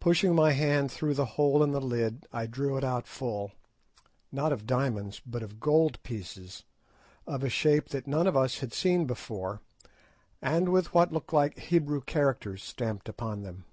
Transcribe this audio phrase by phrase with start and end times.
[0.00, 3.52] Pushing my hand through the hole in the lid I drew it out full,
[4.32, 6.64] not of diamonds, but of gold pieces,
[7.26, 9.60] of a shape that none of us had seen before,
[10.40, 13.66] and with what looked like Hebrew characters stamped upon them.